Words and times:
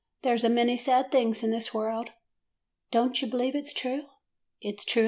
There 0.23 0.35
's 0.35 0.43
a 0.43 0.49
many 0.49 0.77
sad 0.77 1.11
things 1.11 1.43
in 1.43 1.51
this 1.51 1.75
world.'" 1.75 2.09
'Don't 2.91 3.21
you 3.21 3.27
believe 3.27 3.53
it 3.55 3.67
's 3.67 3.71
true? 3.73 4.07